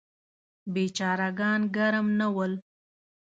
[0.73, 2.53] بیچاره ګان ګرم نه ول.